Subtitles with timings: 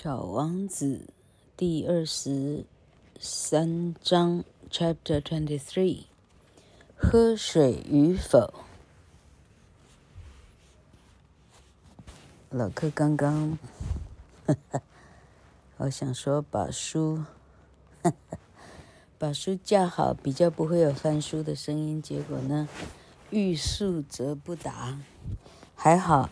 [0.00, 1.08] 小王子
[1.56, 2.64] 第二十
[3.18, 6.04] 三章，Chapter Twenty Three，
[6.96, 8.54] 喝水与否？
[12.50, 13.58] 老客刚刚，
[15.78, 17.24] 我想说把书，
[19.18, 22.00] 把书架好，比较不会有翻书的声音。
[22.00, 22.68] 结果呢，
[23.30, 24.96] 欲速则不达，
[25.74, 26.30] 还好。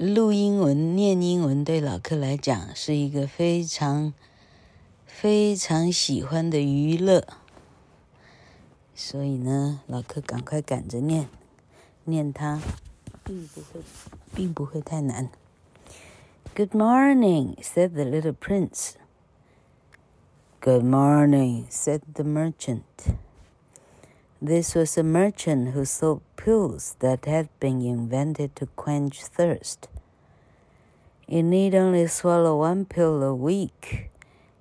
[0.00, 4.12] 录英文、念英文对老克来讲是一个非常、
[5.06, 7.26] 非常喜欢的娱乐，
[8.94, 11.28] 所以呢，老克赶快赶着念，
[12.04, 12.60] 念它，
[13.24, 13.80] 并不会，
[14.34, 15.30] 并不会太难。
[16.54, 18.92] Good morning, said the little prince.
[20.60, 22.82] Good morning, said the merchant.
[24.40, 29.88] This was a merchant who sold pills that had been invented to quench thirst.
[31.31, 34.09] You need only swallow one pill a week,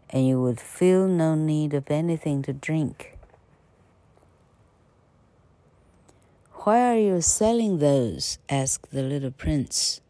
[0.08, 3.18] and you would feel no need of anything to drink.
[6.62, 8.38] Why are you selling those?
[8.48, 10.00] asked the little prince.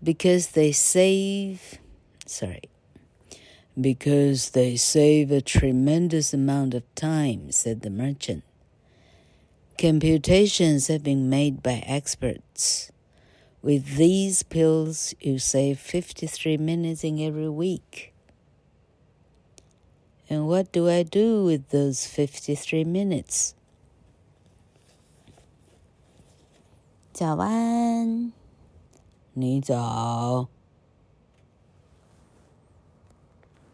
[0.00, 1.80] Because they save,
[2.24, 2.70] sorry,
[3.80, 8.44] because they save a tremendous amount of time, said the merchant.
[9.76, 12.91] Computations have been made by experts.
[13.61, 18.13] With these pills, you save 53 minutes in every week.
[20.29, 23.53] And what do I do with those 53 minutes?
[27.13, 28.31] 早安，
[29.33, 30.47] 你早。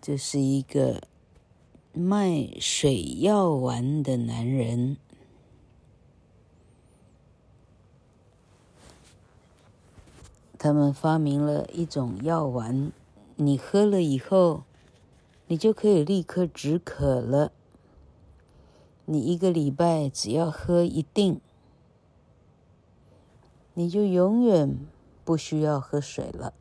[0.01, 1.03] 这是一个
[1.93, 4.97] 卖水药丸的男人。
[10.58, 12.90] 他们发明了一种药丸，
[13.36, 14.64] 你喝了以后，
[15.46, 17.52] 你就可以立刻止渴了。
[19.04, 21.40] 你一个礼拜只要喝一定，
[23.74, 24.76] 你就永远
[25.24, 26.52] 不需要喝水了。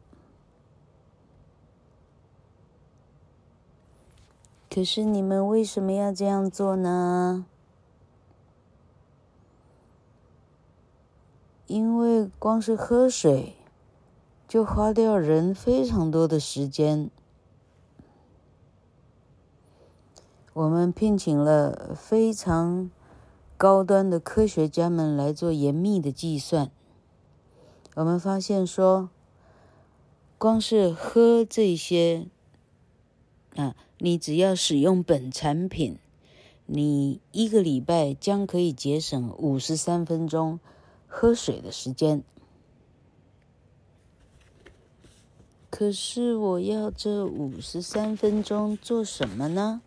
[4.69, 7.47] 可是你们为什么要这样做呢？
[11.65, 13.56] 因为光是喝水
[14.47, 17.09] 就花掉人非常多的时间。
[20.53, 22.89] 我们聘请了非常
[23.57, 26.71] 高端的科学家们来做严密的计算。
[27.95, 29.09] 我们发现说，
[30.37, 32.27] 光是喝这些，
[33.55, 33.75] 啊。
[33.99, 35.97] 你只要使用本产品，
[36.67, 40.59] 你一个礼拜将可以节省五十三分钟
[41.07, 42.23] 喝水的时间。
[45.77, 49.79] 可是我要这五十三分钟做什么呢？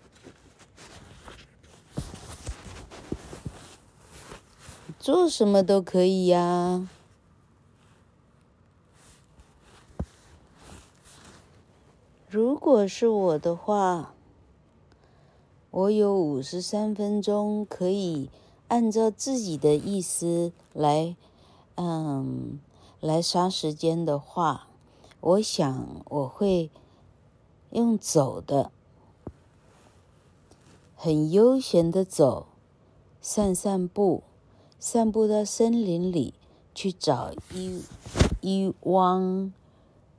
[5.00, 6.88] 做什么都可以呀。
[12.28, 14.14] 如果是我的话，
[15.72, 18.30] 我有五十三分钟可以
[18.68, 21.16] 按照自己的意思来，
[21.74, 22.60] 嗯，
[23.00, 24.68] 来杀时间的话，
[25.20, 26.70] 我想我会
[27.70, 28.72] 用走的，
[30.96, 32.46] 很悠闲的走，
[33.20, 34.22] 散散步，
[34.78, 36.34] 散步到森林里
[36.74, 37.82] 去找一
[38.40, 39.52] 一汪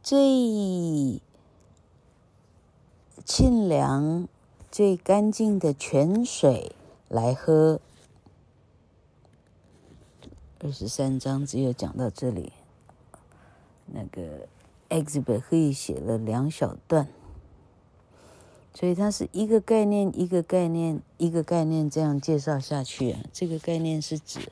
[0.03, 1.21] 最。
[3.23, 4.27] 清凉、
[4.71, 6.75] 最干净的泉水
[7.07, 7.79] 来喝。
[10.59, 12.51] 二十三章只有讲到这里，
[13.85, 14.47] 那个
[14.91, 17.07] exhibit 可以写了两小段，
[18.73, 23.15] 所以它是一个概念一个概念一个概念这样介绍下去。
[23.31, 24.51] 这个概念是指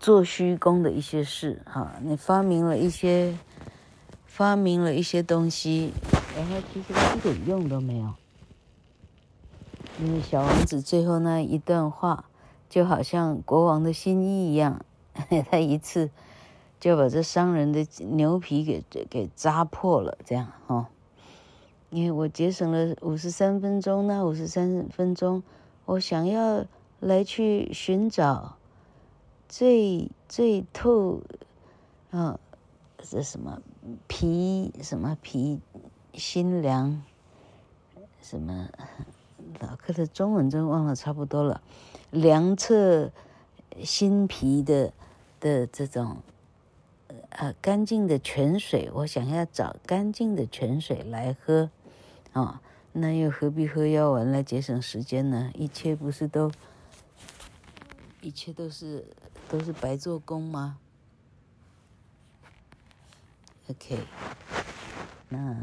[0.00, 3.36] 做虚功的一些事，哈，你发明了一些，
[4.24, 5.92] 发明了一些东西，
[6.34, 8.14] 然后其实一点用都没有。
[10.00, 12.24] 因为小王子最后那一段话，
[12.68, 14.84] 就好像国王的新衣一样，
[15.50, 16.10] 他一次
[16.80, 20.88] 就把这商人的牛皮给给扎破了，这样哈。
[21.90, 25.42] 因为我节省了五十三分钟，那五十三分钟，
[25.84, 26.64] 我想要
[27.00, 28.56] 来去寻找。
[29.46, 31.20] 最最透，
[32.10, 32.40] 啊，
[32.98, 33.60] 这什么
[34.08, 35.60] 皮什么皮
[36.14, 37.00] 心凉，
[38.20, 38.68] 什么
[39.60, 41.62] 老客的中文真忘了差不多了。
[42.14, 43.10] 量测
[43.82, 44.92] 心脾的
[45.40, 46.18] 的这种
[47.30, 51.70] 呃干净的泉水，我想要找干净的泉水来喝
[52.32, 52.62] 啊、
[52.92, 55.50] 那又何必喝药丸来节省时间呢？
[55.54, 56.50] 一切不是都
[58.20, 59.04] 一切都是
[59.48, 60.78] 都是白做工吗
[63.68, 63.98] ？OK，
[65.28, 65.56] 那。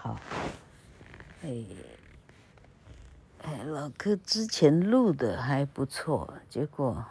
[0.00, 0.16] 好，
[1.42, 1.64] 哎，
[3.48, 7.02] 哎，老哥之前录的还不错，结果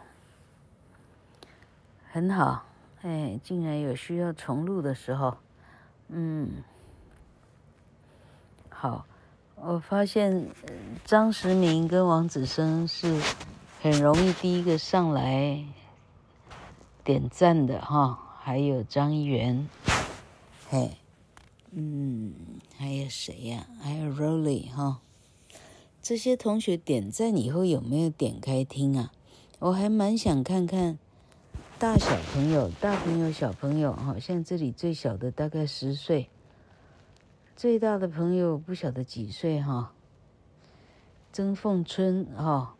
[2.12, 2.64] 很好，
[3.02, 5.36] 哎，竟然有需要重录的时候，
[6.06, 6.62] 嗯，
[8.68, 9.04] 好，
[9.56, 10.48] 我发现
[11.04, 13.20] 张时明跟王子生是
[13.82, 15.64] 很容易第一个上来
[17.02, 19.68] 点赞的哈，还有张一元，
[20.70, 20.96] 嘿。
[21.72, 22.32] 嗯，
[22.78, 23.66] 还有谁呀？
[23.82, 25.00] 还有 Rolly 哈，
[26.08, 29.12] 这些同学点赞以后有没有点开听啊？
[29.58, 30.98] 我还蛮想看看
[31.78, 36.30] 大小朋友、大朋友、小朋友哈，像这里最小的大概十岁，
[37.54, 39.92] 最大的朋友不晓得几岁哈。
[41.30, 42.74] 曾凤春哈，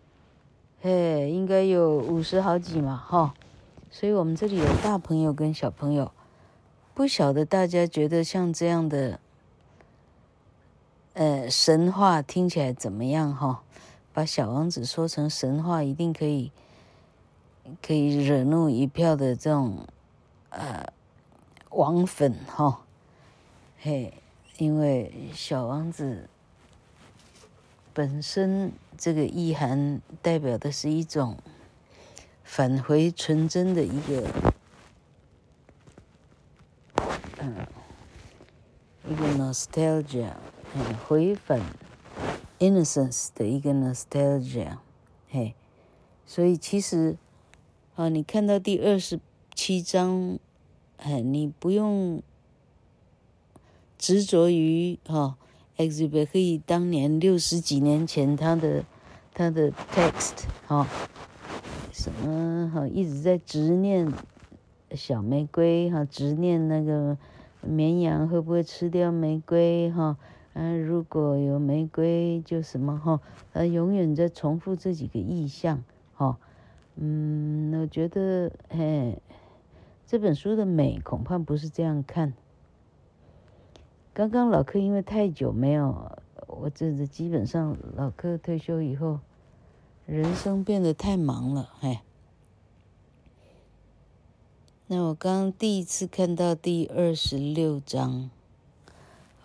[0.80, 3.34] 嘿，应该有五十好几嘛哈，
[3.90, 6.12] 所以我们这里有大朋友跟小朋友。
[6.94, 9.20] 不晓得大家觉得像这样的，
[11.18, 13.64] 呃，神话听起来怎么样哈？
[14.12, 16.52] 把小王子说成神话，一定可以，
[17.82, 19.84] 可以惹怒一票的这种，
[20.50, 20.92] 呃，
[21.70, 22.82] 王粉哈。
[23.80, 24.14] 嘿，
[24.58, 26.28] 因为小王子
[27.92, 31.36] 本身这个意涵代表的是一种
[32.44, 34.22] 返回纯真的一个。
[39.10, 40.34] 一个 nostalgia，
[40.74, 41.60] 嗯，回返
[42.58, 44.78] innocence 的一个 nostalgia，
[45.30, 45.54] 嘿，
[46.26, 47.16] 所以其实
[47.96, 49.18] 啊，你看到第二十
[49.54, 50.38] 七章，
[50.98, 52.22] 哎，你不用
[53.96, 55.36] 执着于哈
[55.76, 58.84] Exupery 当年六十几年前他的
[59.34, 60.86] 他的 text 哈，
[61.92, 64.12] 什么哈一直在执念
[64.92, 67.16] 小玫瑰哈，执念那个。
[67.60, 69.90] 绵羊会不会吃掉玫瑰？
[69.90, 70.16] 哈，
[70.60, 73.20] 嗯，如果有玫瑰，就什么哈？
[73.52, 75.84] 呃，永远在重复这几个意象，
[76.14, 76.36] 哈，
[76.96, 79.22] 嗯，我觉得，嘿，
[80.04, 82.34] 这本书的美恐怕不是这样看。
[84.12, 86.18] 刚刚老柯因为太久没有，
[86.48, 89.20] 我这这基本上老柯退休以后，
[90.06, 92.00] 人生变得太忙了，嘿。
[94.88, 98.30] 那我刚第一次看到第二十六章，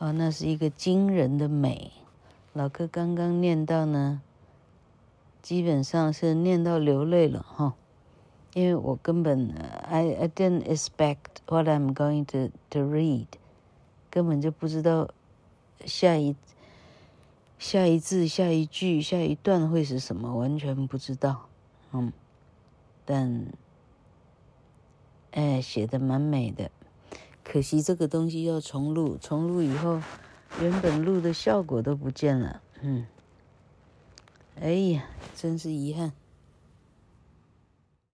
[0.04, 1.90] 哦，那是一个惊人的美。
[2.52, 4.22] 老柯刚刚念到呢，
[5.42, 7.74] 基本上是念到流泪了哈、
[8.54, 13.28] 因为我根本 I I didn't expect what I'm going to to read，
[14.10, 15.10] 根本就不知道
[15.86, 16.36] 下一
[17.58, 21.48] 下一字、下一句、下一段会是什么，完全不知道，
[21.94, 22.12] 嗯，
[23.06, 23.46] 但。
[25.32, 26.70] 哎，写的蛮美的，
[27.44, 30.01] 可惜这个东西要重录，重录以后，
[30.62, 33.06] 原本录的效果都不见了，嗯，
[34.60, 36.14] 哎呀，真是遗憾。